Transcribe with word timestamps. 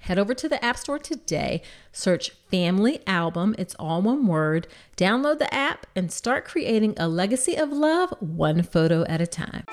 Head 0.00 0.18
over 0.18 0.34
to 0.34 0.48
the 0.48 0.62
App 0.64 0.78
Store 0.78 0.98
today, 0.98 1.62
search 1.92 2.30
Family 2.50 3.00
Album, 3.06 3.54
it's 3.58 3.74
all 3.78 4.00
one 4.00 4.26
word, 4.26 4.66
download 4.96 5.38
the 5.38 5.52
app, 5.54 5.86
and 5.94 6.10
start 6.10 6.46
creating 6.46 6.94
a 6.96 7.06
legacy 7.06 7.54
of 7.54 7.70
love 7.70 8.14
one 8.18 8.62
photo 8.62 9.04
at 9.04 9.20
a 9.20 9.26
time. 9.26 9.64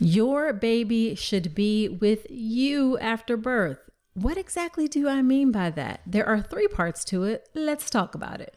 Your 0.00 0.52
baby 0.52 1.14
should 1.14 1.54
be 1.54 1.88
with 1.88 2.26
you 2.28 2.98
after 2.98 3.36
birth. 3.36 3.78
What 4.14 4.36
exactly 4.36 4.88
do 4.88 5.08
I 5.08 5.22
mean 5.22 5.52
by 5.52 5.70
that? 5.70 6.00
There 6.04 6.26
are 6.26 6.42
three 6.42 6.66
parts 6.66 7.04
to 7.06 7.22
it. 7.22 7.48
Let's 7.54 7.88
talk 7.88 8.16
about 8.16 8.40
it. 8.40 8.56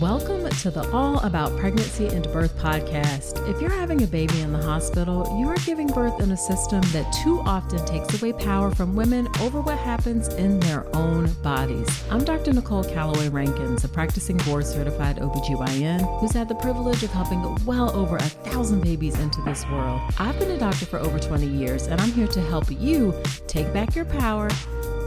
Welcome 0.00 0.50
to 0.50 0.72
the 0.72 0.90
All 0.90 1.20
About 1.20 1.56
Pregnancy 1.56 2.08
and 2.08 2.24
Birth 2.32 2.58
podcast. 2.58 3.48
If 3.48 3.60
you're 3.60 3.70
having 3.70 4.02
a 4.02 4.08
baby 4.08 4.40
in 4.40 4.52
the 4.52 4.60
hospital, 4.60 5.24
you 5.38 5.46
are 5.46 5.56
giving 5.64 5.86
birth 5.86 6.20
in 6.20 6.32
a 6.32 6.36
system 6.36 6.80
that 6.92 7.12
too 7.22 7.38
often 7.42 7.78
takes 7.86 8.20
away 8.20 8.32
power 8.32 8.72
from 8.72 8.96
women 8.96 9.28
over 9.40 9.60
what 9.60 9.78
happens 9.78 10.26
in 10.34 10.58
their 10.58 10.84
own 10.96 11.32
bodies. 11.44 11.88
I'm 12.10 12.24
Dr. 12.24 12.52
Nicole 12.52 12.82
Calloway 12.82 13.28
Rankins, 13.28 13.84
a 13.84 13.88
practicing 13.88 14.36
board 14.38 14.66
certified 14.66 15.18
OBGYN 15.18 16.18
who's 16.18 16.32
had 16.32 16.48
the 16.48 16.56
privilege 16.56 17.04
of 17.04 17.10
helping 17.10 17.54
well 17.64 17.94
over 17.94 18.16
a 18.16 18.22
thousand 18.22 18.80
babies 18.80 19.20
into 19.20 19.40
this 19.42 19.64
world. 19.68 20.00
I've 20.18 20.36
been 20.40 20.50
a 20.50 20.58
doctor 20.58 20.86
for 20.86 20.98
over 20.98 21.20
20 21.20 21.46
years, 21.46 21.86
and 21.86 22.00
I'm 22.00 22.10
here 22.10 22.28
to 22.28 22.40
help 22.40 22.66
you 22.68 23.14
take 23.46 23.72
back 23.72 23.94
your 23.94 24.06
power 24.06 24.50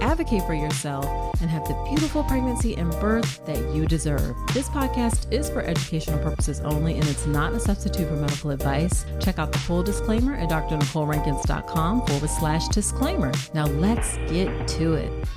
advocate 0.07 0.43
for 0.43 0.53
yourself, 0.53 1.05
and 1.41 1.49
have 1.49 1.67
the 1.67 1.73
beautiful 1.89 2.23
pregnancy 2.23 2.75
and 2.77 2.89
birth 2.93 3.45
that 3.45 3.59
you 3.75 3.85
deserve. 3.85 4.35
This 4.53 4.69
podcast 4.69 5.31
is 5.33 5.49
for 5.49 5.61
educational 5.61 6.17
purposes 6.19 6.61
only, 6.61 6.93
and 6.95 7.03
it's 7.09 7.25
not 7.25 7.51
a 7.53 7.59
substitute 7.59 8.07
for 8.07 8.15
medical 8.15 8.51
advice. 8.51 9.05
Check 9.19 9.37
out 9.37 9.51
the 9.51 9.59
full 9.59 9.83
disclaimer 9.83 10.35
at 10.35 10.49
drnicolerankins.com 10.49 12.05
forward 12.05 12.29
slash 12.29 12.69
disclaimer. 12.69 13.33
Now 13.53 13.65
let's 13.65 14.15
get 14.29 14.67
to 14.69 14.93
it. 14.93 15.27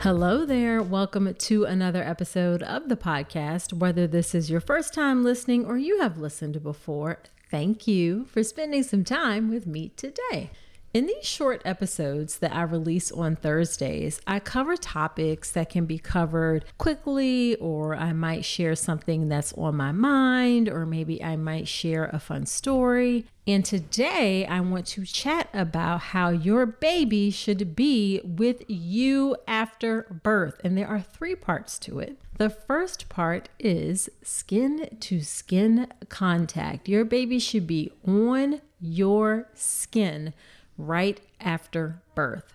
Hello 0.00 0.44
there. 0.46 0.80
Welcome 0.80 1.34
to 1.34 1.64
another 1.64 2.04
episode 2.04 2.62
of 2.62 2.88
the 2.88 2.96
podcast. 2.96 3.72
Whether 3.72 4.06
this 4.06 4.36
is 4.36 4.50
your 4.50 4.60
first 4.60 4.94
time 4.94 5.24
listening 5.24 5.66
or 5.66 5.76
you 5.76 6.00
have 6.00 6.18
listened 6.18 6.62
before, 6.62 7.20
thank 7.50 7.88
you 7.88 8.24
for 8.26 8.44
spending 8.44 8.84
some 8.84 9.02
time 9.02 9.50
with 9.50 9.66
me 9.66 9.88
today. 9.96 10.50
In 10.94 11.06
these 11.06 11.26
short 11.26 11.60
episodes 11.64 12.38
that 12.38 12.54
I 12.54 12.62
release 12.62 13.10
on 13.10 13.34
Thursdays, 13.34 14.20
I 14.28 14.38
cover 14.38 14.76
topics 14.76 15.50
that 15.50 15.68
can 15.68 15.86
be 15.86 15.98
covered 15.98 16.66
quickly, 16.78 17.56
or 17.56 17.96
I 17.96 18.12
might 18.12 18.44
share 18.44 18.76
something 18.76 19.28
that's 19.28 19.52
on 19.54 19.74
my 19.74 19.90
mind, 19.90 20.68
or 20.68 20.86
maybe 20.86 21.20
I 21.20 21.34
might 21.34 21.66
share 21.66 22.04
a 22.04 22.20
fun 22.20 22.46
story. 22.46 23.24
And 23.44 23.64
today 23.64 24.46
I 24.46 24.60
want 24.60 24.86
to 24.86 25.04
chat 25.04 25.48
about 25.52 26.00
how 26.00 26.28
your 26.28 26.64
baby 26.64 27.32
should 27.32 27.74
be 27.74 28.20
with 28.22 28.62
you 28.68 29.34
after 29.48 30.20
birth. 30.22 30.60
And 30.62 30.78
there 30.78 30.86
are 30.86 31.00
three 31.00 31.34
parts 31.34 31.76
to 31.80 31.98
it. 31.98 32.18
The 32.38 32.50
first 32.50 33.08
part 33.08 33.48
is 33.58 34.08
skin 34.22 34.96
to 35.00 35.20
skin 35.22 35.88
contact. 36.08 36.88
Your 36.88 37.04
baby 37.04 37.40
should 37.40 37.66
be 37.66 37.90
on 38.06 38.60
your 38.80 39.48
skin 39.54 40.34
right 40.78 41.20
after 41.40 42.02
birth. 42.14 42.54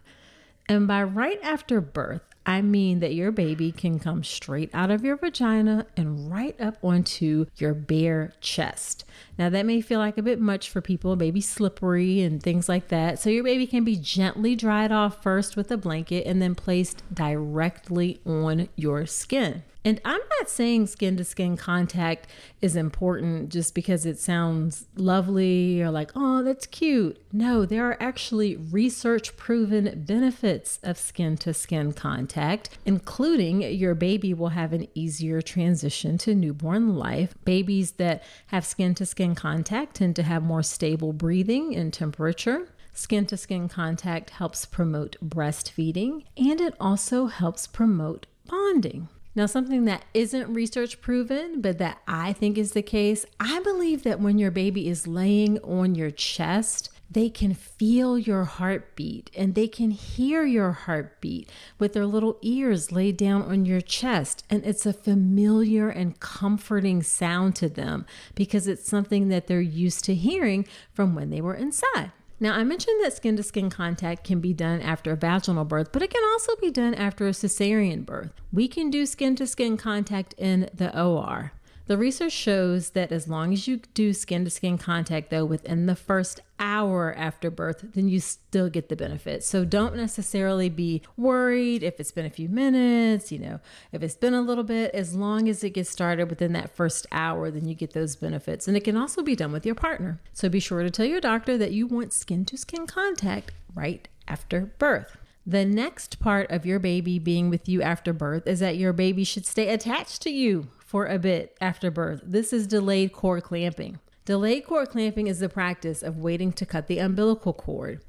And 0.67 0.87
by 0.87 1.03
right 1.03 1.39
after 1.41 1.81
birth, 1.81 2.21
I 2.45 2.61
mean 2.61 2.99
that 2.99 3.13
your 3.13 3.31
baby 3.31 3.71
can 3.71 3.99
come 3.99 4.23
straight 4.23 4.71
out 4.73 4.89
of 4.89 5.03
your 5.03 5.17
vagina 5.17 5.85
and 5.95 6.31
right 6.31 6.59
up 6.59 6.77
onto 6.83 7.45
your 7.57 7.73
bare 7.73 8.33
chest. 8.41 9.05
Now, 9.37 9.49
that 9.49 9.65
may 9.65 9.81
feel 9.81 9.99
like 9.99 10.17
a 10.17 10.23
bit 10.23 10.39
much 10.39 10.69
for 10.69 10.81
people, 10.81 11.15
maybe 11.15 11.41
slippery 11.41 12.21
and 12.21 12.41
things 12.41 12.67
like 12.67 12.87
that. 12.87 13.19
So, 13.19 13.29
your 13.29 13.43
baby 13.43 13.67
can 13.67 13.83
be 13.83 13.97
gently 13.97 14.55
dried 14.55 14.91
off 14.91 15.21
first 15.21 15.55
with 15.55 15.69
a 15.69 15.77
blanket 15.77 16.25
and 16.25 16.41
then 16.41 16.55
placed 16.55 17.03
directly 17.13 18.19
on 18.25 18.69
your 18.75 19.05
skin. 19.05 19.63
And 19.85 20.01
I'm 20.03 20.19
not 20.37 20.49
saying 20.49 20.87
skin 20.87 21.15
to 21.17 21.23
skin 21.23 21.55
contact 21.55 22.27
is 22.61 22.75
important 22.75 23.49
just 23.49 23.73
because 23.73 24.05
it 24.05 24.19
sounds 24.19 24.87
lovely 24.95 25.81
or 25.81 25.89
like, 25.89 26.11
oh, 26.15 26.43
that's 26.43 26.65
cute. 26.65 27.17
No, 27.31 27.65
there 27.65 27.85
are 27.85 27.97
actually 28.01 28.57
research 28.57 29.37
proven 29.37 30.03
benefits 30.05 30.79
of 30.83 30.97
skin 30.97 31.37
to 31.37 31.53
skin 31.53 31.93
contact, 31.93 32.77
including 32.85 33.61
your 33.61 33.95
baby 33.95 34.33
will 34.33 34.49
have 34.49 34.73
an 34.73 34.87
easier 34.95 35.41
transition 35.41 36.17
to 36.19 36.35
newborn 36.35 36.95
life. 36.95 37.33
Babies 37.45 37.91
that 37.93 38.21
have 38.47 38.65
skin 38.65 38.95
to 38.95 39.05
skin 39.05 39.33
contact 39.33 39.95
tend 39.95 40.17
to 40.17 40.23
have 40.23 40.43
more 40.43 40.63
stable 40.63 41.13
breathing 41.13 41.73
and 41.73 41.93
temperature. 41.93 42.67
Skin 42.91 43.25
to 43.27 43.37
skin 43.37 43.69
contact 43.69 44.31
helps 44.31 44.65
promote 44.65 45.15
breastfeeding 45.23 46.25
and 46.35 46.59
it 46.59 46.73
also 46.81 47.27
helps 47.27 47.65
promote 47.65 48.25
bonding. 48.45 49.07
Now, 49.35 49.45
something 49.45 49.85
that 49.85 50.05
isn't 50.13 50.53
research 50.53 51.01
proven, 51.01 51.61
but 51.61 51.77
that 51.77 51.99
I 52.07 52.33
think 52.33 52.57
is 52.57 52.71
the 52.71 52.81
case, 52.81 53.25
I 53.39 53.59
believe 53.61 54.03
that 54.03 54.19
when 54.19 54.37
your 54.37 54.51
baby 54.51 54.89
is 54.89 55.07
laying 55.07 55.59
on 55.59 55.95
your 55.95 56.11
chest, 56.11 56.89
they 57.11 57.29
can 57.29 57.53
feel 57.53 58.19
your 58.19 58.43
heartbeat 58.43 59.31
and 59.35 59.55
they 59.55 59.67
can 59.67 59.91
hear 59.91 60.45
your 60.45 60.71
heartbeat 60.71 61.49
with 61.79 61.93
their 61.93 62.05
little 62.05 62.37
ears 62.41 62.91
laid 62.91 63.17
down 63.17 63.41
on 63.41 63.65
your 63.65 63.81
chest. 63.81 64.43
And 64.49 64.63
it's 64.63 64.85
a 64.85 64.93
familiar 64.93 65.89
and 65.89 66.19
comforting 66.19 67.01
sound 67.01 67.55
to 67.57 67.69
them 67.69 68.05
because 68.35 68.67
it's 68.67 68.87
something 68.87 69.29
that 69.29 69.47
they're 69.47 69.61
used 69.61 70.05
to 70.05 70.13
hearing 70.13 70.67
from 70.93 71.15
when 71.15 71.29
they 71.29 71.41
were 71.41 71.55
inside. 71.55 72.11
Now, 72.41 72.53
I 72.53 72.63
mentioned 72.63 73.03
that 73.03 73.13
skin 73.13 73.35
to 73.35 73.43
skin 73.43 73.69
contact 73.69 74.23
can 74.23 74.39
be 74.39 74.53
done 74.53 74.81
after 74.81 75.11
a 75.11 75.17
vaginal 75.17 75.65
birth, 75.65 75.91
but 75.91 76.01
it 76.01 76.09
can 76.09 76.23
also 76.23 76.55
be 76.55 76.71
done 76.71 76.93
after 76.93 77.27
a 77.27 77.31
cesarean 77.31 78.05
birth. 78.05 78.31
We 78.53 78.69
can 78.69 78.89
do 78.89 79.05
skin 79.05 79.35
to 79.35 79.45
skin 79.45 79.75
contact 79.75 80.33
in 80.37 80.69
the 80.73 80.97
OR. 80.97 81.51
The 81.89 81.97
research 81.97 82.33
shows 82.33 82.91
that 82.91 83.11
as 83.11 83.27
long 83.27 83.51
as 83.51 83.67
you 83.67 83.77
do 83.95 84.13
skin 84.13 84.43
to 84.43 84.51
skin 84.51 84.77
contact, 84.77 85.31
though, 85.31 85.43
within 85.43 85.87
the 85.87 85.95
first 85.95 86.39
hour 86.59 87.15
after 87.17 87.49
birth, 87.49 87.83
then 87.95 88.07
you 88.07 88.19
still 88.19 88.69
get 88.69 88.89
the 88.89 88.95
benefit. 88.95 89.43
So 89.43 89.65
don't 89.65 89.95
necessarily 89.95 90.69
be 90.69 91.01
worried 91.17 91.81
if 91.81 91.99
it's 91.99 92.11
been 92.11 92.27
a 92.27 92.29
few 92.29 92.47
minutes, 92.47 93.31
you 93.31 93.39
know, 93.39 93.59
if 93.91 94.03
it's 94.03 94.13
been 94.13 94.35
a 94.35 94.41
little 94.43 94.63
bit, 94.63 94.93
as 94.93 95.15
long 95.15 95.49
as 95.49 95.63
it 95.63 95.71
gets 95.71 95.89
started 95.89 96.29
within 96.29 96.53
that 96.53 96.75
first 96.75 97.07
hour, 97.11 97.49
then 97.49 97.67
you 97.67 97.73
get 97.73 97.93
those 97.93 98.15
benefits. 98.15 98.67
And 98.67 98.77
it 98.77 98.83
can 98.83 98.95
also 98.95 99.23
be 99.23 99.35
done 99.35 99.51
with 99.51 99.65
your 99.65 99.73
partner. 99.73 100.19
So 100.31 100.47
be 100.47 100.59
sure 100.59 100.83
to 100.83 100.91
tell 100.91 101.07
your 101.07 101.19
doctor 101.19 101.57
that 101.57 101.71
you 101.71 101.87
want 101.87 102.13
skin 102.13 102.45
to 102.45 102.55
skin 102.55 102.85
contact 102.85 103.51
right 103.73 104.07
after 104.27 104.67
birth. 104.77 105.17
The 105.43 105.65
next 105.65 106.19
part 106.19 106.51
of 106.51 106.67
your 106.67 106.77
baby 106.77 107.17
being 107.17 107.49
with 107.49 107.67
you 107.67 107.81
after 107.81 108.13
birth 108.13 108.45
is 108.45 108.59
that 108.59 108.77
your 108.77 108.93
baby 108.93 109.23
should 109.23 109.47
stay 109.47 109.69
attached 109.69 110.21
to 110.21 110.29
you 110.29 110.67
for 110.89 111.05
a 111.05 111.19
bit 111.19 111.55
after 111.61 111.91
birth. 111.91 112.19
This 112.25 112.51
is 112.51 112.65
delayed 112.65 113.13
cord 113.13 113.43
clamping. 113.43 113.99
Delayed 114.25 114.65
cord 114.65 114.89
clamping 114.89 115.27
is 115.27 115.37
the 115.37 115.47
practice 115.47 116.01
of 116.01 116.17
waiting 116.17 116.51
to 116.53 116.65
cut 116.65 116.87
the 116.87 116.97
umbilical 116.97 117.53
cord. 117.53 118.01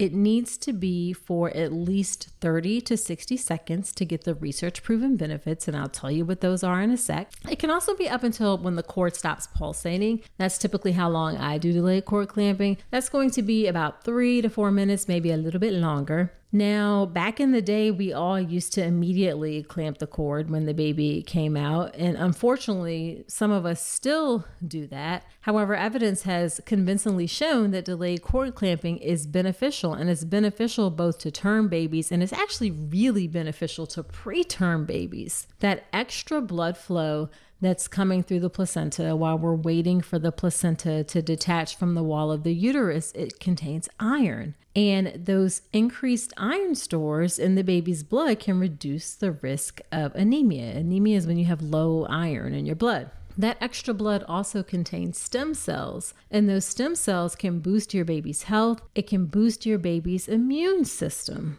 It 0.00 0.12
needs 0.12 0.56
to 0.58 0.72
be 0.72 1.12
for 1.12 1.56
at 1.56 1.72
least 1.72 2.30
30 2.40 2.80
to 2.80 2.96
60 2.96 3.36
seconds 3.36 3.92
to 3.92 4.04
get 4.04 4.24
the 4.24 4.34
research 4.34 4.82
proven 4.82 5.16
benefits, 5.16 5.68
and 5.68 5.76
I'll 5.76 5.88
tell 5.88 6.10
you 6.10 6.24
what 6.24 6.40
those 6.40 6.64
are 6.64 6.82
in 6.82 6.90
a 6.90 6.96
sec. 6.96 7.30
It 7.48 7.60
can 7.60 7.70
also 7.70 7.94
be 7.94 8.08
up 8.08 8.24
until 8.24 8.58
when 8.58 8.74
the 8.74 8.82
cord 8.82 9.14
stops 9.14 9.46
pulsating. 9.54 10.20
That's 10.36 10.58
typically 10.58 10.92
how 10.92 11.08
long 11.10 11.36
I 11.36 11.58
do 11.58 11.72
delayed 11.72 12.04
cord 12.04 12.30
clamping. 12.30 12.78
That's 12.90 13.08
going 13.08 13.30
to 13.30 13.42
be 13.42 13.68
about 13.68 14.02
three 14.02 14.42
to 14.42 14.50
four 14.50 14.72
minutes, 14.72 15.06
maybe 15.06 15.30
a 15.30 15.36
little 15.36 15.60
bit 15.60 15.74
longer. 15.74 16.32
Now, 16.54 17.06
back 17.06 17.40
in 17.40 17.50
the 17.50 17.60
day, 17.60 17.90
we 17.90 18.12
all 18.12 18.38
used 18.38 18.72
to 18.74 18.84
immediately 18.84 19.64
clamp 19.64 19.98
the 19.98 20.06
cord 20.06 20.50
when 20.50 20.66
the 20.66 20.72
baby 20.72 21.20
came 21.26 21.56
out. 21.56 21.96
And 21.96 22.16
unfortunately, 22.16 23.24
some 23.26 23.50
of 23.50 23.66
us 23.66 23.84
still 23.84 24.44
do 24.64 24.86
that. 24.86 25.24
However, 25.40 25.74
evidence 25.74 26.22
has 26.22 26.60
convincingly 26.64 27.26
shown 27.26 27.72
that 27.72 27.84
delayed 27.84 28.22
cord 28.22 28.54
clamping 28.54 28.98
is 28.98 29.26
beneficial 29.26 29.94
and 29.94 30.08
it's 30.08 30.22
beneficial 30.22 30.90
both 30.90 31.18
to 31.18 31.32
term 31.32 31.66
babies 31.66 32.12
and 32.12 32.22
it's 32.22 32.32
actually 32.32 32.70
really 32.70 33.26
beneficial 33.26 33.84
to 33.88 34.04
preterm 34.04 34.86
babies. 34.86 35.48
That 35.58 35.86
extra 35.92 36.40
blood 36.40 36.78
flow 36.78 37.30
that's 37.64 37.88
coming 37.88 38.22
through 38.22 38.40
the 38.40 38.50
placenta 38.50 39.16
while 39.16 39.38
we're 39.38 39.54
waiting 39.54 40.00
for 40.00 40.18
the 40.18 40.32
placenta 40.32 41.02
to 41.04 41.22
detach 41.22 41.76
from 41.76 41.94
the 41.94 42.02
wall 42.02 42.30
of 42.30 42.42
the 42.42 42.54
uterus, 42.54 43.12
it 43.12 43.40
contains 43.40 43.88
iron. 43.98 44.54
And 44.76 45.12
those 45.14 45.62
increased 45.72 46.32
iron 46.36 46.74
stores 46.74 47.38
in 47.38 47.54
the 47.54 47.64
baby's 47.64 48.02
blood 48.02 48.40
can 48.40 48.58
reduce 48.58 49.14
the 49.14 49.32
risk 49.32 49.80
of 49.92 50.14
anemia. 50.14 50.76
Anemia 50.76 51.16
is 51.16 51.26
when 51.26 51.38
you 51.38 51.44
have 51.46 51.62
low 51.62 52.06
iron 52.06 52.54
in 52.54 52.66
your 52.66 52.76
blood. 52.76 53.10
That 53.36 53.56
extra 53.60 53.94
blood 53.94 54.24
also 54.28 54.62
contains 54.62 55.18
stem 55.18 55.54
cells, 55.54 56.14
and 56.30 56.48
those 56.48 56.64
stem 56.64 56.94
cells 56.94 57.34
can 57.34 57.58
boost 57.58 57.92
your 57.92 58.04
baby's 58.04 58.44
health. 58.44 58.82
It 58.94 59.08
can 59.08 59.26
boost 59.26 59.66
your 59.66 59.78
baby's 59.78 60.28
immune 60.28 60.84
system. 60.84 61.58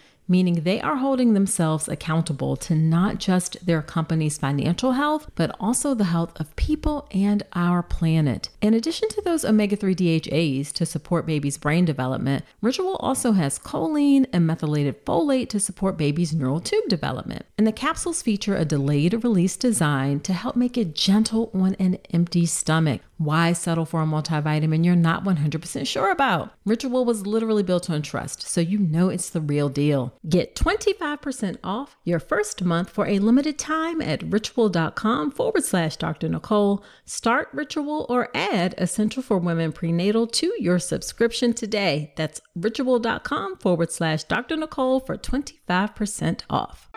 meaning 0.27 0.63
they 0.63 0.79
are 0.81 0.97
holding 0.97 1.33
themselves 1.33 1.87
accountable 1.87 2.55
to 2.55 2.75
not 2.75 3.17
just 3.17 3.65
their 3.65 3.81
company's 3.81 4.37
financial 4.37 4.93
health, 4.93 5.29
but 5.35 5.55
also 5.59 5.93
the 5.93 6.05
health 6.05 6.39
of 6.39 6.55
people 6.55 7.07
and 7.11 7.43
our 7.53 7.83
planet. 7.83 8.49
In 8.61 8.73
addition 8.73 9.09
to 9.09 9.21
those 9.21 9.43
omega 9.43 9.75
3 9.75 9.95
DHAs 9.95 10.71
to 10.73 10.85
support 10.85 11.25
baby's 11.25 11.57
brain 11.57 11.85
development, 11.85 12.45
Ritual 12.61 12.95
also 12.97 13.33
has 13.33 13.59
choline 13.59 14.25
and 14.31 14.47
methylated 14.47 15.05
folate 15.05 15.49
to 15.49 15.59
support 15.59 15.97
baby's 15.97 16.33
neural 16.33 16.59
tube 16.59 16.87
development. 16.87 17.45
And 17.57 17.67
the 17.67 17.71
capsules 17.71 18.21
feature 18.21 18.55
a 18.55 18.65
delayed 18.65 19.23
release 19.23 19.55
design 19.55 20.19
to 20.21 20.33
help 20.33 20.55
make 20.55 20.77
it 20.77 20.95
gentle 20.95 21.51
on 21.53 21.75
an 21.75 21.97
empty 22.13 22.45
stomach. 22.45 23.01
Why 23.17 23.53
settle 23.53 23.85
for 23.85 24.01
a 24.01 24.05
multivitamin 24.05 24.83
you're 24.83 24.95
not 24.95 25.23
100% 25.23 25.85
sure 25.85 26.09
about? 26.11 26.53
Ritual 26.65 27.05
was 27.05 27.27
literally 27.27 27.61
built 27.61 27.89
on 27.89 28.01
trust, 28.01 28.41
so 28.41 28.61
you 28.61 28.79
know 28.79 29.09
it's 29.09 29.29
the 29.29 29.41
real 29.41 29.69
deal. 29.69 30.10
Get 30.27 30.55
25% 30.55 31.57
off 31.63 31.97
your 32.03 32.19
first 32.19 32.63
month 32.63 32.89
for 32.89 33.07
a 33.07 33.19
limited 33.19 33.57
time 33.57 34.01
at 34.01 34.23
ritual.com 34.23 35.31
forward 35.31 35.63
slash 35.63 35.97
Dr. 35.97 36.29
Nicole. 36.29 36.83
Start 37.05 37.49
Ritual 37.53 38.05
or 38.09 38.29
add 38.33 38.75
Essential 38.77 39.23
for 39.23 39.37
Women 39.37 39.71
Prenatal 39.71 40.27
to 40.27 40.53
your 40.59 40.79
subscription 40.79 41.53
today. 41.53 42.13
That's 42.17 42.41
ritual.com 42.55 43.57
forward 43.57 43.91
slash 43.91 44.23
Dr. 44.25 44.57
Nicole 44.57 44.99
for 44.99 45.17
25% 45.17 46.41
off. 46.49 46.89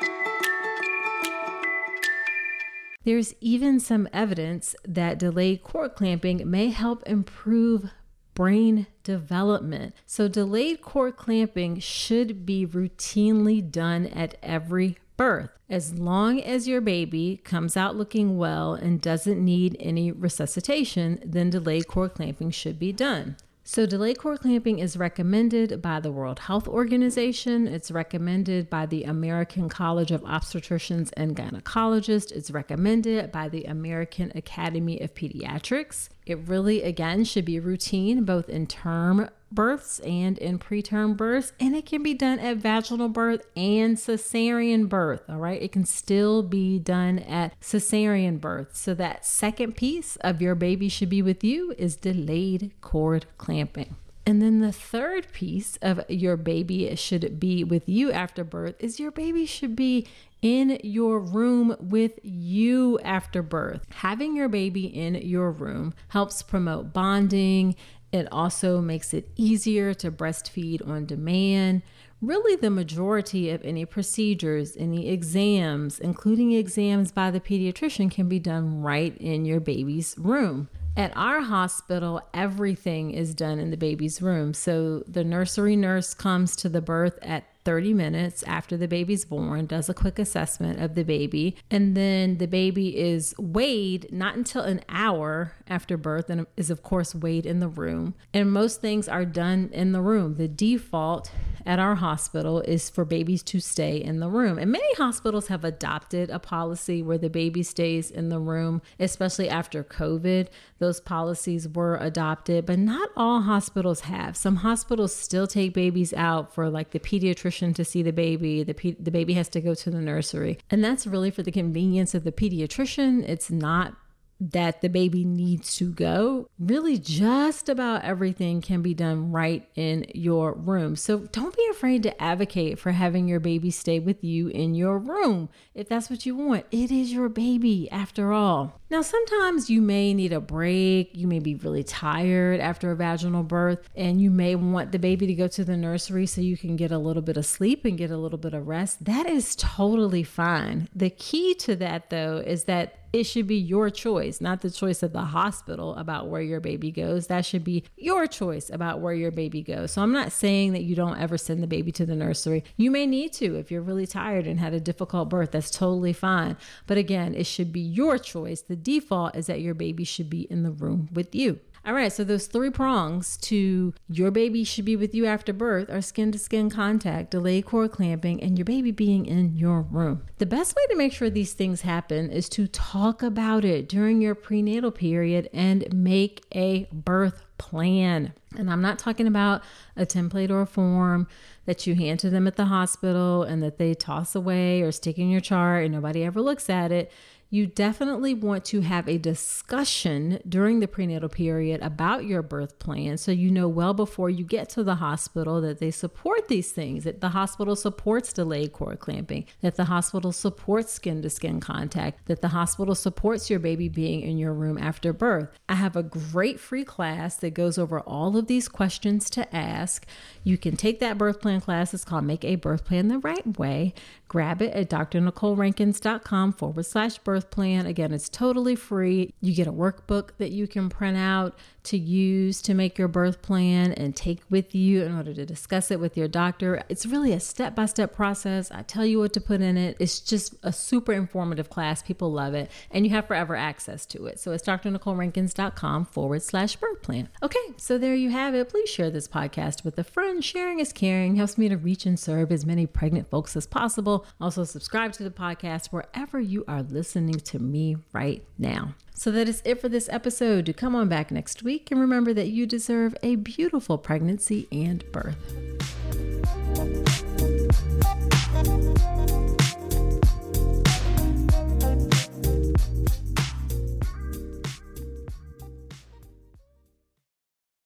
There's 3.04 3.34
even 3.40 3.80
some 3.80 4.08
evidence 4.14 4.74
that 4.86 5.18
delayed 5.18 5.62
cord 5.62 5.94
clamping 5.94 6.50
may 6.50 6.70
help 6.70 7.02
improve 7.06 7.90
brain 8.34 8.86
development. 9.02 9.94
So, 10.06 10.28
delayed 10.28 10.82
cord 10.82 11.16
clamping 11.16 11.78
should 11.78 12.44
be 12.44 12.66
routinely 12.66 13.68
done 13.70 14.06
at 14.06 14.36
every 14.42 14.98
birth. 15.16 15.50
As 15.70 15.94
long 15.94 16.40
as 16.40 16.68
your 16.68 16.80
baby 16.80 17.40
comes 17.42 17.76
out 17.76 17.96
looking 17.96 18.36
well 18.36 18.74
and 18.74 19.00
doesn't 19.00 19.42
need 19.42 19.76
any 19.80 20.12
resuscitation, 20.12 21.20
then 21.24 21.50
delayed 21.50 21.88
cord 21.88 22.14
clamping 22.14 22.50
should 22.50 22.78
be 22.78 22.92
done. 22.92 23.36
So, 23.66 23.86
delayed 23.86 24.18
cord 24.18 24.40
clamping 24.40 24.78
is 24.78 24.94
recommended 24.94 25.80
by 25.80 25.98
the 25.98 26.12
World 26.12 26.40
Health 26.40 26.68
Organization. 26.68 27.66
It's 27.66 27.90
recommended 27.90 28.68
by 28.68 28.84
the 28.84 29.04
American 29.04 29.70
College 29.70 30.10
of 30.10 30.20
Obstetricians 30.22 31.10
and 31.16 31.34
Gynecologists. 31.34 32.30
It's 32.30 32.50
recommended 32.50 33.32
by 33.32 33.48
the 33.48 33.64
American 33.64 34.32
Academy 34.34 35.00
of 35.00 35.14
Pediatrics. 35.14 36.10
It 36.26 36.38
really, 36.48 36.82
again, 36.82 37.24
should 37.24 37.44
be 37.44 37.60
routine 37.60 38.24
both 38.24 38.48
in 38.48 38.66
term 38.66 39.28
births 39.52 40.00
and 40.00 40.36
in 40.38 40.58
preterm 40.58 41.16
births, 41.16 41.52
and 41.60 41.76
it 41.76 41.86
can 41.86 42.02
be 42.02 42.14
done 42.14 42.38
at 42.38 42.56
vaginal 42.56 43.08
birth 43.08 43.46
and 43.56 43.96
cesarean 43.96 44.88
birth. 44.88 45.22
All 45.28 45.36
right, 45.36 45.62
it 45.62 45.72
can 45.72 45.84
still 45.84 46.42
be 46.42 46.78
done 46.78 47.18
at 47.20 47.58
cesarean 47.60 48.40
birth. 48.40 48.74
So, 48.76 48.94
that 48.94 49.24
second 49.24 49.76
piece 49.76 50.16
of 50.16 50.42
your 50.42 50.54
baby 50.54 50.88
should 50.88 51.10
be 51.10 51.22
with 51.22 51.44
you 51.44 51.74
is 51.78 51.96
delayed 51.96 52.72
cord 52.80 53.26
clamping. 53.38 53.96
And 54.26 54.40
then 54.40 54.60
the 54.60 54.72
third 54.72 55.30
piece 55.32 55.76
of 55.82 56.00
your 56.08 56.36
baby 56.36 56.94
should 56.96 57.38
be 57.38 57.62
with 57.62 57.88
you 57.88 58.10
after 58.10 58.42
birth 58.42 58.76
is 58.78 58.98
your 58.98 59.10
baby 59.10 59.44
should 59.44 59.76
be 59.76 60.06
in 60.40 60.78
your 60.82 61.18
room 61.18 61.76
with 61.78 62.18
you 62.22 62.98
after 63.00 63.42
birth. 63.42 63.86
Having 63.96 64.36
your 64.36 64.48
baby 64.48 64.86
in 64.86 65.14
your 65.14 65.50
room 65.50 65.94
helps 66.08 66.42
promote 66.42 66.92
bonding. 66.92 67.76
It 68.12 68.28
also 68.32 68.80
makes 68.80 69.12
it 69.12 69.30
easier 69.36 69.92
to 69.94 70.10
breastfeed 70.10 70.86
on 70.86 71.04
demand. 71.04 71.82
Really, 72.22 72.56
the 72.56 72.70
majority 72.70 73.50
of 73.50 73.62
any 73.62 73.84
procedures, 73.84 74.76
any 74.78 75.08
exams, 75.10 75.98
including 75.98 76.52
exams 76.52 77.12
by 77.12 77.30
the 77.30 77.40
pediatrician, 77.40 78.10
can 78.10 78.28
be 78.28 78.38
done 78.38 78.80
right 78.80 79.14
in 79.18 79.44
your 79.44 79.60
baby's 79.60 80.14
room. 80.16 80.70
At 80.96 81.12
our 81.16 81.40
hospital, 81.40 82.20
everything 82.32 83.10
is 83.10 83.34
done 83.34 83.58
in 83.58 83.70
the 83.70 83.76
baby's 83.76 84.22
room. 84.22 84.54
So 84.54 85.02
the 85.08 85.24
nursery 85.24 85.74
nurse 85.74 86.14
comes 86.14 86.54
to 86.56 86.68
the 86.68 86.80
birth 86.80 87.18
at 87.20 87.44
30 87.64 87.94
minutes 87.94 88.42
after 88.44 88.76
the 88.76 88.86
baby's 88.86 89.24
born, 89.24 89.66
does 89.66 89.88
a 89.88 89.94
quick 89.94 90.18
assessment 90.18 90.80
of 90.80 90.94
the 90.94 91.02
baby, 91.02 91.56
and 91.70 91.96
then 91.96 92.38
the 92.38 92.46
baby 92.46 92.96
is 92.96 93.34
weighed 93.38 94.06
not 94.12 94.36
until 94.36 94.62
an 94.62 94.82
hour 94.88 95.52
after 95.66 95.96
birth 95.96 96.28
and 96.30 96.46
is, 96.56 96.70
of 96.70 96.82
course, 96.82 97.14
weighed 97.14 97.46
in 97.46 97.60
the 97.60 97.68
room. 97.68 98.14
And 98.32 98.52
most 98.52 98.80
things 98.80 99.08
are 99.08 99.24
done 99.24 99.70
in 99.72 99.92
the 99.92 100.02
room. 100.02 100.36
The 100.36 100.46
default 100.48 101.30
at 101.66 101.78
our 101.78 101.96
hospital 101.96 102.60
is 102.60 102.90
for 102.90 103.04
babies 103.04 103.42
to 103.44 103.60
stay 103.60 103.96
in 103.96 104.20
the 104.20 104.28
room. 104.28 104.58
And 104.58 104.70
many 104.70 104.94
hospitals 104.94 105.48
have 105.48 105.64
adopted 105.64 106.30
a 106.30 106.38
policy 106.38 107.02
where 107.02 107.18
the 107.18 107.30
baby 107.30 107.62
stays 107.62 108.10
in 108.10 108.28
the 108.28 108.38
room, 108.38 108.82
especially 108.98 109.48
after 109.48 109.82
COVID. 109.82 110.48
Those 110.78 111.00
policies 111.00 111.68
were 111.68 111.96
adopted, 111.96 112.66
but 112.66 112.78
not 112.78 113.10
all 113.16 113.42
hospitals 113.42 114.00
have. 114.00 114.36
Some 114.36 114.56
hospitals 114.56 115.14
still 115.14 115.46
take 115.46 115.74
babies 115.74 116.12
out 116.14 116.54
for 116.54 116.68
like 116.68 116.90
the 116.90 117.00
pediatrician 117.00 117.74
to 117.74 117.84
see 117.84 118.02
the 118.02 118.12
baby. 118.12 118.62
The, 118.62 118.74
pe- 118.74 118.96
the 118.98 119.10
baby 119.10 119.34
has 119.34 119.48
to 119.50 119.60
go 119.60 119.74
to 119.74 119.90
the 119.90 120.00
nursery. 120.00 120.58
And 120.70 120.84
that's 120.84 121.06
really 121.06 121.30
for 121.30 121.42
the 121.42 121.52
convenience 121.52 122.14
of 122.14 122.24
the 122.24 122.32
pediatrician. 122.32 123.28
It's 123.28 123.50
not 123.50 123.94
that 124.40 124.80
the 124.80 124.88
baby 124.88 125.24
needs 125.24 125.76
to 125.76 125.90
go, 125.90 126.48
really 126.58 126.98
just 126.98 127.68
about 127.68 128.04
everything 128.04 128.60
can 128.60 128.82
be 128.82 128.94
done 128.94 129.32
right 129.32 129.68
in 129.74 130.06
your 130.14 130.52
room. 130.52 130.96
So 130.96 131.20
don't 131.20 131.56
be 131.56 131.66
afraid 131.70 132.02
to 132.04 132.22
advocate 132.22 132.78
for 132.78 132.92
having 132.92 133.28
your 133.28 133.40
baby 133.40 133.70
stay 133.70 133.98
with 133.98 134.22
you 134.22 134.48
in 134.48 134.74
your 134.74 134.98
room 134.98 135.48
if 135.74 135.88
that's 135.88 136.10
what 136.10 136.26
you 136.26 136.36
want. 136.36 136.66
It 136.70 136.90
is 136.90 137.12
your 137.12 137.28
baby 137.28 137.90
after 137.90 138.32
all. 138.32 138.80
Now, 138.90 139.02
sometimes 139.02 139.70
you 139.70 139.80
may 139.80 140.14
need 140.14 140.32
a 140.32 140.40
break. 140.40 141.10
You 141.14 141.26
may 141.26 141.40
be 141.40 141.56
really 141.56 141.82
tired 141.82 142.60
after 142.60 142.92
a 142.92 142.96
vaginal 142.96 143.42
birth, 143.42 143.88
and 143.96 144.20
you 144.20 144.30
may 144.30 144.54
want 144.54 144.92
the 144.92 144.98
baby 145.00 145.26
to 145.26 145.34
go 145.34 145.48
to 145.48 145.64
the 145.64 145.76
nursery 145.76 146.26
so 146.26 146.40
you 146.40 146.56
can 146.56 146.76
get 146.76 146.92
a 146.92 146.98
little 146.98 147.22
bit 147.22 147.36
of 147.36 147.46
sleep 147.46 147.84
and 147.84 147.98
get 147.98 148.12
a 148.12 148.16
little 148.16 148.38
bit 148.38 148.54
of 148.54 148.68
rest. 148.68 149.04
That 149.04 149.26
is 149.26 149.56
totally 149.56 150.22
fine. 150.22 150.88
The 150.94 151.10
key 151.10 151.54
to 151.56 151.74
that, 151.76 152.10
though, 152.10 152.36
is 152.36 152.64
that 152.64 152.98
it 153.14 153.24
should 153.24 153.46
be 153.46 153.56
your 153.56 153.90
choice, 153.90 154.40
not 154.40 154.60
the 154.60 154.70
choice 154.70 155.00
of 155.04 155.12
the 155.12 155.26
hospital 155.26 155.94
about 155.94 156.26
where 156.26 156.42
your 156.42 156.58
baby 156.58 156.90
goes. 156.90 157.28
That 157.28 157.46
should 157.46 157.62
be 157.62 157.84
your 157.96 158.26
choice 158.26 158.68
about 158.70 158.98
where 158.98 159.14
your 159.14 159.30
baby 159.30 159.62
goes. 159.62 159.92
So 159.92 160.02
I'm 160.02 160.10
not 160.10 160.32
saying 160.32 160.72
that 160.72 160.82
you 160.82 160.96
don't 160.96 161.20
ever 161.20 161.38
send 161.38 161.62
the 161.62 161.68
baby 161.68 161.92
to 161.92 162.04
the 162.04 162.16
nursery. 162.16 162.64
You 162.76 162.90
may 162.90 163.06
need 163.06 163.32
to 163.34 163.54
if 163.54 163.70
you're 163.70 163.82
really 163.82 164.08
tired 164.08 164.48
and 164.48 164.58
had 164.58 164.74
a 164.74 164.80
difficult 164.80 165.28
birth. 165.28 165.52
That's 165.52 165.70
totally 165.70 166.12
fine. 166.12 166.56
But 166.88 166.98
again, 166.98 167.36
it 167.36 167.46
should 167.46 167.72
be 167.72 167.78
your 167.80 168.18
choice. 168.18 168.62
The 168.62 168.74
default 168.74 169.36
is 169.36 169.46
that 169.46 169.60
your 169.60 169.74
baby 169.74 170.02
should 170.02 170.28
be 170.28 170.42
in 170.50 170.64
the 170.64 170.72
room 170.72 171.08
with 171.12 171.36
you. 171.36 171.60
All 171.86 171.92
right, 171.92 172.10
so 172.10 172.24
those 172.24 172.46
three 172.46 172.70
prongs 172.70 173.36
to 173.38 173.92
your 174.08 174.30
baby 174.30 174.64
should 174.64 174.86
be 174.86 174.96
with 174.96 175.14
you 175.14 175.26
after 175.26 175.52
birth 175.52 175.90
are 175.90 176.00
skin 176.00 176.32
to 176.32 176.38
skin 176.38 176.70
contact, 176.70 177.30
delayed 177.30 177.66
cord 177.66 177.92
clamping, 177.92 178.42
and 178.42 178.56
your 178.56 178.64
baby 178.64 178.90
being 178.90 179.26
in 179.26 179.54
your 179.54 179.82
room. 179.82 180.22
The 180.38 180.46
best 180.46 180.74
way 180.74 180.82
to 180.88 180.96
make 180.96 181.12
sure 181.12 181.28
these 181.28 181.52
things 181.52 181.82
happen 181.82 182.30
is 182.30 182.48
to 182.50 182.66
talk 182.68 183.22
about 183.22 183.66
it 183.66 183.86
during 183.86 184.22
your 184.22 184.34
prenatal 184.34 184.92
period 184.92 185.50
and 185.52 185.86
make 185.92 186.42
a 186.54 186.88
birth 186.90 187.44
plan. 187.58 188.32
And 188.56 188.70
I'm 188.70 188.80
not 188.80 188.98
talking 188.98 189.26
about 189.26 189.62
a 189.94 190.06
template 190.06 190.50
or 190.50 190.62
a 190.62 190.66
form 190.66 191.26
that 191.66 191.86
you 191.86 191.94
hand 191.94 192.18
to 192.20 192.30
them 192.30 192.46
at 192.46 192.56
the 192.56 192.66
hospital 192.66 193.42
and 193.42 193.62
that 193.62 193.76
they 193.78 193.94
toss 193.94 194.34
away 194.34 194.80
or 194.80 194.90
stick 194.90 195.18
in 195.18 195.28
your 195.28 195.40
chart 195.40 195.84
and 195.84 195.94
nobody 195.94 196.24
ever 196.24 196.40
looks 196.40 196.70
at 196.70 196.92
it 196.92 197.12
you 197.54 197.68
definitely 197.68 198.34
want 198.34 198.64
to 198.64 198.80
have 198.80 199.08
a 199.08 199.16
discussion 199.16 200.40
during 200.48 200.80
the 200.80 200.88
prenatal 200.88 201.28
period 201.28 201.80
about 201.82 202.24
your 202.24 202.42
birth 202.42 202.80
plan 202.80 203.16
so 203.16 203.30
you 203.30 203.48
know 203.48 203.68
well 203.68 203.94
before 203.94 204.28
you 204.28 204.44
get 204.44 204.68
to 204.68 204.82
the 204.82 204.96
hospital 204.96 205.60
that 205.60 205.78
they 205.78 205.92
support 205.92 206.48
these 206.48 206.72
things, 206.72 207.04
that 207.04 207.20
the 207.20 207.28
hospital 207.28 207.76
supports 207.76 208.32
delayed 208.32 208.72
cord 208.72 208.98
clamping, 208.98 209.44
that 209.60 209.76
the 209.76 209.84
hospital 209.84 210.32
supports 210.32 210.92
skin 210.92 211.22
to 211.22 211.30
skin 211.30 211.60
contact, 211.60 212.26
that 212.26 212.40
the 212.40 212.48
hospital 212.48 212.92
supports 212.92 213.48
your 213.48 213.60
baby 213.60 213.88
being 213.88 214.22
in 214.22 214.36
your 214.36 214.52
room 214.52 214.76
after 214.76 215.12
birth. 215.12 215.56
I 215.68 215.76
have 215.76 215.94
a 215.94 216.02
great 216.02 216.58
free 216.58 216.84
class 216.84 217.36
that 217.36 217.54
goes 217.54 217.78
over 217.78 218.00
all 218.00 218.36
of 218.36 218.48
these 218.48 218.66
questions 218.66 219.30
to 219.30 219.54
ask. 219.54 220.04
You 220.42 220.58
can 220.58 220.74
take 220.76 220.98
that 220.98 221.18
birth 221.18 221.40
plan 221.40 221.60
class. 221.60 221.94
It's 221.94 222.04
called 222.04 222.24
Make 222.24 222.44
a 222.44 222.56
Birth 222.56 222.84
Plan 222.84 223.06
the 223.06 223.18
Right 223.18 223.56
Way. 223.56 223.94
Grab 224.34 224.60
it 224.62 224.72
at 224.72 224.90
drnicolerankins.com 224.90 226.54
forward 226.54 226.86
slash 226.86 227.18
birth 227.18 227.52
plan. 227.52 227.86
Again, 227.86 228.12
it's 228.12 228.28
totally 228.28 228.74
free. 228.74 229.32
You 229.40 229.54
get 229.54 229.68
a 229.68 229.72
workbook 229.72 230.30
that 230.38 230.50
you 230.50 230.66
can 230.66 230.88
print 230.88 231.16
out 231.16 231.56
to 231.84 231.96
use 231.96 232.60
to 232.62 232.74
make 232.74 232.98
your 232.98 233.06
birth 233.06 233.42
plan 233.42 233.92
and 233.92 234.16
take 234.16 234.40
with 234.50 234.74
you 234.74 235.04
in 235.04 235.14
order 235.14 235.34
to 235.34 235.46
discuss 235.46 235.92
it 235.92 236.00
with 236.00 236.16
your 236.16 236.26
doctor. 236.26 236.82
It's 236.88 237.06
really 237.06 237.32
a 237.32 237.38
step 237.38 237.76
by 237.76 237.86
step 237.86 238.12
process. 238.12 238.72
I 238.72 238.82
tell 238.82 239.06
you 239.06 239.20
what 239.20 239.32
to 239.34 239.40
put 239.40 239.60
in 239.60 239.76
it. 239.76 239.98
It's 240.00 240.18
just 240.18 240.56
a 240.64 240.72
super 240.72 241.12
informative 241.12 241.70
class. 241.70 242.02
People 242.02 242.32
love 242.32 242.54
it, 242.54 242.70
and 242.90 243.06
you 243.06 243.12
have 243.12 243.26
forever 243.28 243.54
access 243.54 244.04
to 244.06 244.26
it. 244.26 244.40
So 244.40 244.50
it's 244.50 244.66
drnicolerankins.com 244.66 246.06
forward 246.06 246.42
slash 246.42 246.74
birth 246.74 247.02
plan. 247.02 247.28
Okay, 247.40 247.74
so 247.76 247.98
there 247.98 248.16
you 248.16 248.30
have 248.30 248.54
it. 248.56 248.70
Please 248.70 248.88
share 248.88 249.10
this 249.10 249.28
podcast 249.28 249.84
with 249.84 249.96
a 249.96 250.04
friend. 250.04 250.42
Sharing 250.42 250.80
is 250.80 250.92
caring, 250.92 251.36
helps 251.36 251.56
me 251.56 251.68
to 251.68 251.76
reach 251.76 252.04
and 252.04 252.18
serve 252.18 252.50
as 252.50 252.66
many 252.66 252.86
pregnant 252.86 253.30
folks 253.30 253.56
as 253.56 253.66
possible. 253.66 254.23
Also, 254.40 254.64
subscribe 254.64 255.12
to 255.12 255.22
the 255.22 255.30
podcast 255.30 255.86
wherever 255.88 256.40
you 256.40 256.64
are 256.66 256.82
listening 256.82 257.40
to 257.40 257.58
me 257.58 257.96
right 258.12 258.44
now. 258.58 258.94
So 259.14 259.30
that 259.30 259.48
is 259.48 259.62
it 259.64 259.80
for 259.80 259.88
this 259.88 260.08
episode. 260.10 260.64
Do 260.64 260.72
come 260.72 260.94
on 260.94 261.08
back 261.08 261.30
next 261.30 261.62
week 261.62 261.90
and 261.90 262.00
remember 262.00 262.34
that 262.34 262.48
you 262.48 262.66
deserve 262.66 263.16
a 263.22 263.36
beautiful 263.36 263.98
pregnancy 263.98 264.66
and 264.72 265.04
birth. 265.12 265.36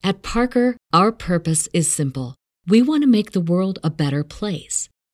At 0.03 0.23
Parker, 0.23 0.77
our 0.93 1.13
purpose 1.13 1.69
is 1.75 1.93
simple. 1.93 2.35
We 2.67 2.81
want 2.81 3.03
to 3.03 3.07
make 3.07 3.33
the 3.33 3.43
world 3.43 3.79
a 3.85 3.91
better 3.91 4.25
place 4.25 4.89